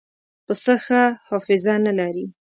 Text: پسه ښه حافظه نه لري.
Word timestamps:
پسه 0.45 0.73
ښه 0.83 1.01
حافظه 1.27 1.75
نه 1.85 1.93
لري. 1.99 2.25